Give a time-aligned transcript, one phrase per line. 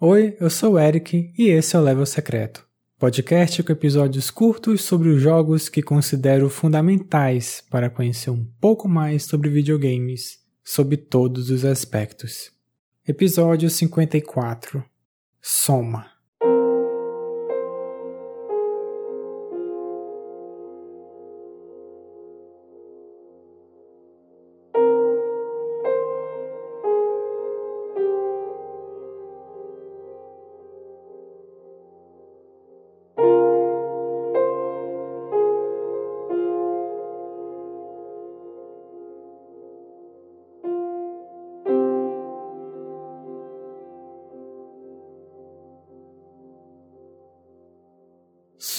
[0.00, 2.66] Oi, eu sou o Eric e esse é o Level Secreto,
[2.98, 9.22] podcast com episódios curtos sobre os jogos que considero fundamentais para conhecer um pouco mais
[9.24, 12.50] sobre videogames, sob todos os aspectos.
[13.06, 14.84] Episódio 54
[15.40, 16.11] Soma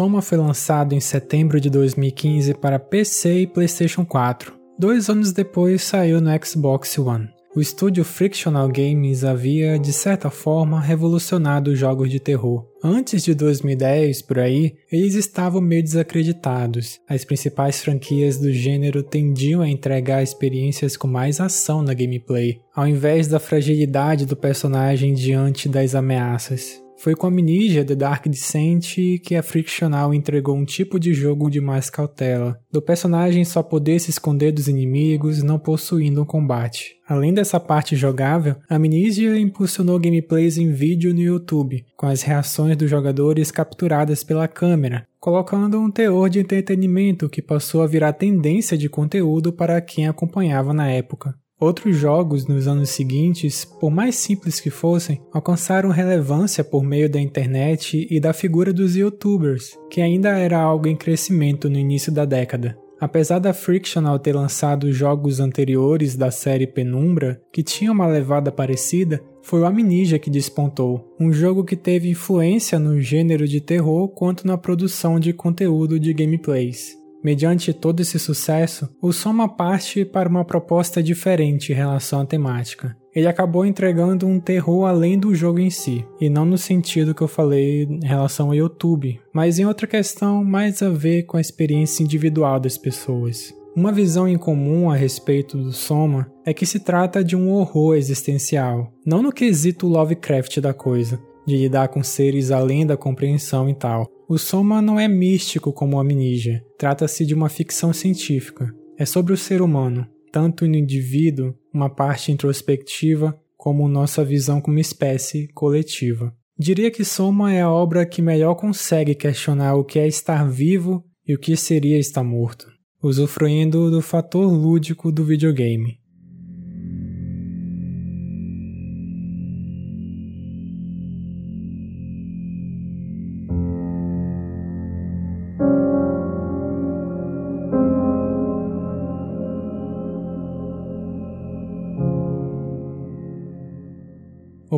[0.00, 4.54] Soma foi lançado em setembro de 2015 para PC e PlayStation 4.
[4.78, 7.28] Dois anos depois saiu no Xbox One.
[7.54, 12.64] O estúdio Frictional Games havia, de certa forma, revolucionado os jogos de terror.
[12.82, 16.98] Antes de 2010, por aí, eles estavam meio desacreditados.
[17.06, 22.88] As principais franquias do gênero tendiam a entregar experiências com mais ação na gameplay, ao
[22.88, 26.80] invés da fragilidade do personagem diante das ameaças.
[27.00, 31.48] Foi com a Amnesia The Dark Descent que a Frictional entregou um tipo de jogo
[31.48, 36.96] de mais cautela, do personagem só poder se esconder dos inimigos, não possuindo um combate.
[37.08, 42.76] Além dessa parte jogável, a Amnesia impulsionou gameplays em vídeo no YouTube, com as reações
[42.76, 48.76] dos jogadores capturadas pela câmera, colocando um teor de entretenimento que passou a virar tendência
[48.76, 51.34] de conteúdo para quem acompanhava na época.
[51.60, 57.20] Outros jogos nos anos seguintes, por mais simples que fossem, alcançaram relevância por meio da
[57.20, 62.24] internet e da figura dos youtubers, que ainda era algo em crescimento no início da
[62.24, 62.78] década.
[62.98, 69.22] Apesar da Frictional ter lançado jogos anteriores da série Penumbra, que tinham uma levada parecida,
[69.42, 74.46] foi o Amnesia que despontou, um jogo que teve influência no gênero de terror quanto
[74.46, 76.99] na produção de conteúdo de gameplays.
[77.22, 82.96] Mediante todo esse sucesso, o Soma parte para uma proposta diferente em relação à temática.
[83.14, 87.22] Ele acabou entregando um terror além do jogo em si, e não no sentido que
[87.22, 91.40] eu falei em relação ao YouTube, mas em outra questão mais a ver com a
[91.40, 93.52] experiência individual das pessoas.
[93.76, 97.96] Uma visão em comum a respeito do Soma é que se trata de um horror
[97.96, 103.74] existencial, não no quesito Lovecraft da coisa, de lidar com seres além da compreensão e
[103.74, 108.72] tal, o Soma não é místico como a Amnesia, trata-se de uma ficção científica.
[108.96, 114.78] É sobre o ser humano, tanto no indivíduo, uma parte introspectiva, como nossa visão como
[114.78, 116.32] espécie coletiva.
[116.56, 121.04] Diria que Soma é a obra que melhor consegue questionar o que é estar vivo
[121.26, 122.68] e o que seria estar morto,
[123.02, 125.98] usufruindo do fator lúdico do videogame.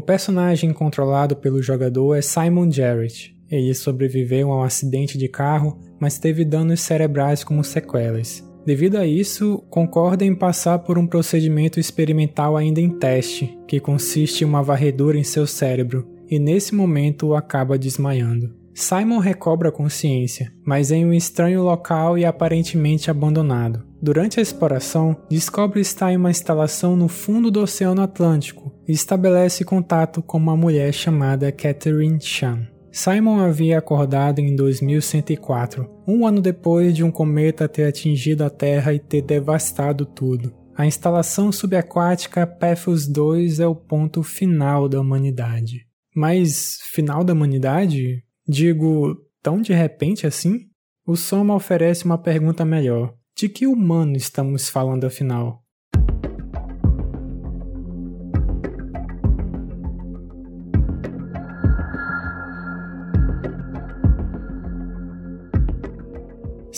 [0.02, 3.36] O personagem controlado pelo jogador é Simon Jarrett.
[3.48, 8.44] Ele sobreviveu a um acidente de carro, mas teve danos cerebrais como sequelas.
[8.66, 14.42] Devido a isso, concorda em passar por um procedimento experimental ainda em teste, que consiste
[14.42, 18.52] em uma varredura em seu cérebro, e nesse momento acaba desmaiando.
[18.74, 23.84] Simon recobra a consciência, mas em um estranho local e aparentemente abandonado.
[24.02, 30.22] Durante a exploração, descobre estar em uma instalação no fundo do Oceano Atlântico estabelece contato
[30.22, 32.66] com uma mulher chamada Catherine Chan.
[32.90, 38.92] Simon havia acordado em 2104, um ano depois de um cometa ter atingido a Terra
[38.92, 40.52] e ter devastado tudo.
[40.74, 45.86] A instalação subaquática Pathos 2 é o ponto final da humanidade.
[46.14, 48.22] Mas final da humanidade?
[48.46, 50.66] Digo, tão de repente assim?
[51.06, 53.14] O Soma oferece uma pergunta melhor.
[53.34, 55.61] De que humano estamos falando afinal?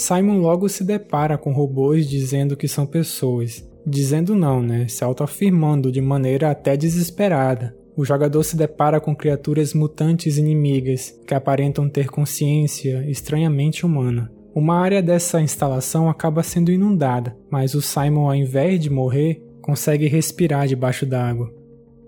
[0.05, 3.67] Simon logo se depara com robôs dizendo que são pessoas.
[3.85, 4.87] Dizendo não, né?
[4.87, 11.33] Se autoafirmando de maneira até desesperada o jogador se depara com criaturas mutantes inimigas que
[11.33, 14.29] aparentam ter consciência estranhamente humana.
[14.53, 20.07] Uma área dessa instalação acaba sendo inundada, mas o Simon, ao invés de morrer, consegue
[20.07, 21.53] respirar debaixo d'água.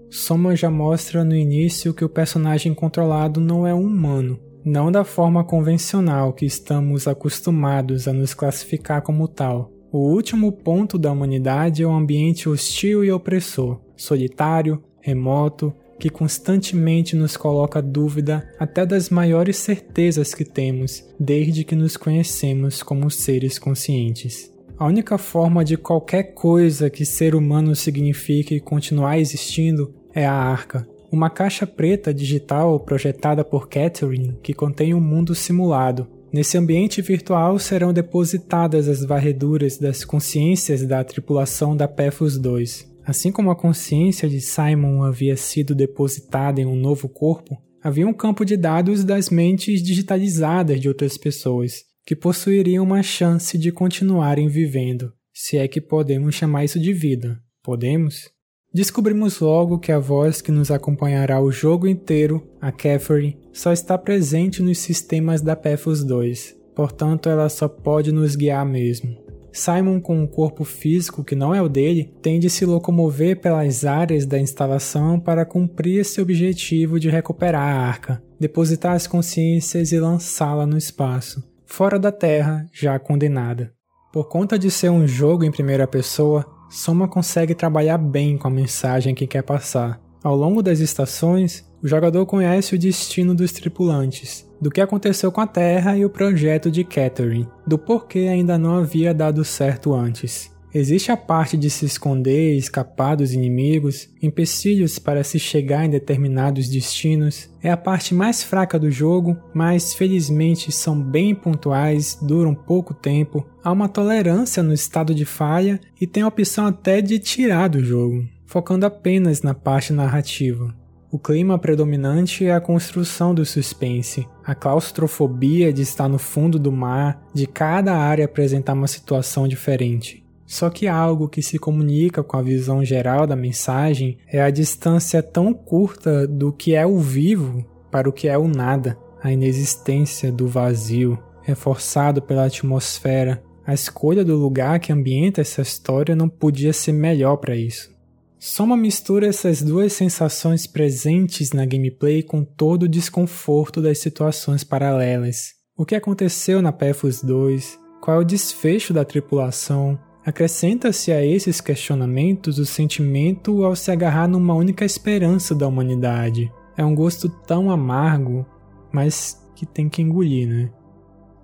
[0.09, 5.05] Soma já mostra no início que o personagem controlado não é um humano, não da
[5.05, 9.71] forma convencional que estamos acostumados a nos classificar como tal.
[9.89, 17.15] O último ponto da humanidade é um ambiente hostil e opressor, solitário, remoto, que constantemente
[17.15, 23.57] nos coloca dúvida até das maiores certezas que temos desde que nos conhecemos como seres
[23.57, 24.51] conscientes.
[24.77, 30.85] A única forma de qualquer coisa que ser humano signifique continuar existindo é a arca,
[31.11, 36.07] uma caixa preta digital projetada por Catherine que contém um mundo simulado.
[36.31, 42.97] Nesse ambiente virtual serão depositadas as varreduras das consciências da tripulação da Pephos 2.
[43.05, 48.13] Assim como a consciência de Simon havia sido depositada em um novo corpo, havia um
[48.13, 54.49] campo de dados das mentes digitalizadas de outras pessoas, que possuiriam uma chance de continuarem
[54.49, 57.39] vivendo, se é que podemos chamar isso de vida.
[57.63, 58.29] Podemos?
[58.73, 63.97] Descobrimos logo que a voz que nos acompanhará o jogo inteiro, a Catherine, só está
[63.97, 69.17] presente nos sistemas da Pathos 2, portanto ela só pode nos guiar mesmo.
[69.51, 73.85] Simon, com um corpo físico que não é o dele, tem de se locomover pelas
[73.85, 79.99] áreas da instalação para cumprir esse objetivo de recuperar a arca, depositar as consciências e
[79.99, 83.73] lançá-la no espaço, fora da Terra, já condenada.
[84.13, 88.51] Por conta de ser um jogo em primeira pessoa, Soma consegue trabalhar bem com a
[88.51, 89.99] mensagem que quer passar.
[90.23, 95.39] Ao longo das estações, o jogador conhece o destino dos tripulantes, do que aconteceu com
[95.39, 100.51] a Terra e o projeto de Catherine, do porquê ainda não havia dado certo antes.
[100.77, 105.89] Existe a parte de se esconder e escapar dos inimigos, empecilhos para se chegar em
[105.89, 107.49] determinados destinos.
[107.63, 113.43] É a parte mais fraca do jogo, mas felizmente são bem pontuais, duram pouco tempo,
[113.63, 117.83] há uma tolerância no estado de falha e tem a opção até de tirar do
[117.83, 120.75] jogo, focando apenas na parte narrativa.
[121.11, 126.71] O clima predominante é a construção do suspense, a claustrofobia de estar no fundo do
[126.71, 130.26] mar, de cada área apresentar uma situação diferente.
[130.47, 135.21] Só que algo que se comunica com a visão geral da mensagem é a distância
[135.21, 140.31] tão curta do que é o vivo para o que é o nada, a inexistência
[140.31, 143.43] do vazio, reforçado pela atmosfera.
[143.65, 147.91] A escolha do lugar que ambienta essa história não podia ser melhor para isso.
[148.39, 155.55] Soma mistura essas duas sensações presentes na gameplay com todo o desconforto das situações paralelas.
[155.75, 157.77] O que aconteceu na Pathos 2?
[157.99, 159.99] Qual é o desfecho da tripulação?
[160.27, 166.51] Acrescenta-se a esses questionamentos o sentimento ao se agarrar numa única esperança da humanidade.
[166.75, 168.45] É um gosto tão amargo,
[168.91, 170.69] mas que tem que engolir, né?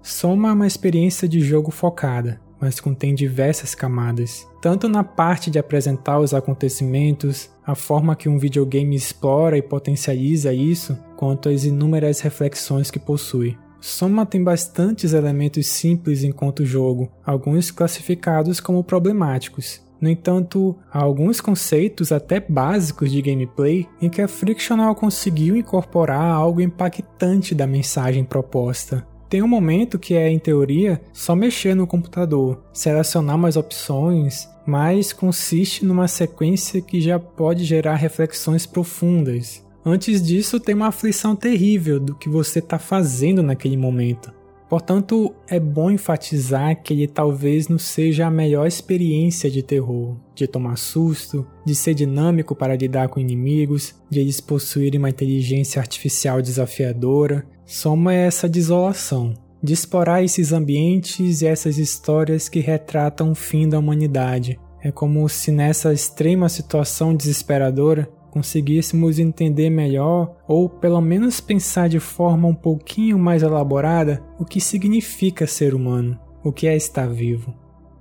[0.02, 6.20] Soma uma experiência de jogo focada, mas contém diversas camadas, tanto na parte de apresentar
[6.20, 12.92] os acontecimentos, a forma que um videogame explora e potencializa isso, quanto as inúmeras reflexões
[12.92, 13.58] que possui.
[13.86, 19.82] Soma tem bastantes elementos simples enquanto jogo, alguns classificados como problemáticos.
[20.00, 26.32] No entanto, há alguns conceitos até básicos de gameplay em que a Frictional conseguiu incorporar
[26.32, 29.06] algo impactante da mensagem proposta.
[29.28, 35.12] Tem um momento que é, em teoria, só mexer no computador, selecionar mais opções, mas
[35.12, 39.62] consiste numa sequência que já pode gerar reflexões profundas.
[39.86, 44.32] Antes disso, tem uma aflição terrível do que você está fazendo naquele momento.
[44.70, 50.48] Portanto, é bom enfatizar que ele talvez não seja a melhor experiência de terror, de
[50.48, 56.42] tomar susto, de ser dinâmico para lidar com inimigos, de eles possuírem uma inteligência artificial
[56.42, 57.46] desafiadora.
[57.66, 63.78] Soma essa desolação, de explorar esses ambientes e essas histórias que retratam o fim da
[63.78, 64.60] humanidade.
[64.82, 72.00] É como se nessa extrema situação desesperadora conseguíssemos entender melhor, ou pelo menos pensar de
[72.00, 77.54] forma um pouquinho mais elaborada, o que significa ser humano, o que é estar vivo.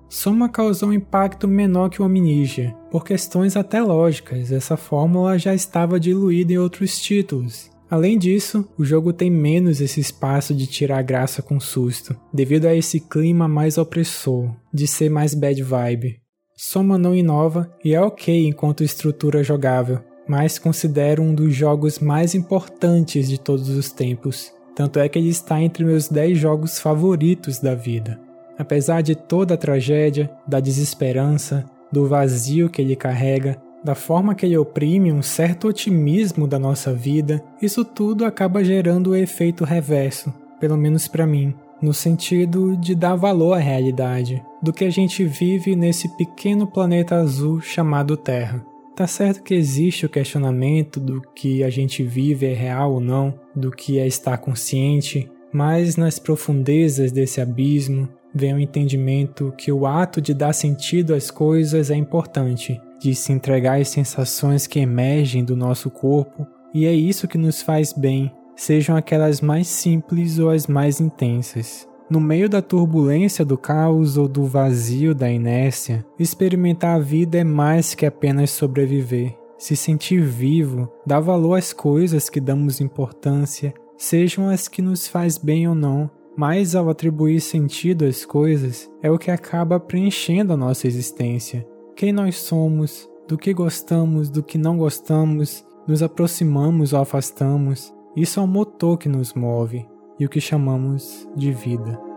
[0.09, 5.55] Soma causou um impacto menor que o Amnesia, por questões até lógicas, essa fórmula já
[5.55, 7.71] estava diluída em outros títulos.
[7.91, 12.75] Além disso, o jogo tem menos esse espaço de tirar graça com susto, devido a
[12.75, 16.17] esse clima mais opressor, de ser mais bad vibe.
[16.57, 20.01] Soma não inova e é ok enquanto estrutura jogável,
[20.33, 24.51] mas considero um dos jogos mais importantes de todos os tempos.
[24.75, 28.19] Tanto é que ele está entre meus 10 jogos favoritos da vida.
[28.59, 34.47] Apesar de toda a tragédia, da desesperança, do vazio que ele carrega, da forma que
[34.47, 40.33] ele oprime um certo otimismo da nossa vida, isso tudo acaba gerando o efeito reverso,
[40.59, 45.27] pelo menos para mim, no sentido de dar valor à realidade, do que a gente
[45.27, 48.72] vive nesse pequeno planeta azul chamado Terra.
[48.95, 53.35] Tá certo que existe o questionamento do que a gente vive é real ou não,
[53.57, 59.87] do que é estar consciente, mas nas profundezas desse abismo, vem o entendimento que o
[59.87, 65.43] ato de dar sentido às coisas é importante, de se entregar às sensações que emergem
[65.43, 70.51] do nosso corpo, e é isso que nos faz bem, sejam aquelas mais simples ou
[70.51, 71.89] as mais intensas.
[72.13, 77.43] No meio da turbulência do caos ou do vazio da inércia, experimentar a vida é
[77.43, 79.35] mais que apenas sobreviver.
[79.57, 85.39] Se sentir vivo, dar valor às coisas que damos importância, sejam as que nos faz
[85.39, 90.57] bem ou não, mas ao atribuir sentido às coisas, é o que acaba preenchendo a
[90.57, 91.67] nossa existência.
[91.97, 98.39] Quem nós somos, do que gostamos, do que não gostamos, nos aproximamos ou afastamos, isso
[98.39, 99.91] é o motor que nos move
[100.23, 102.12] e o que chamamos de vida.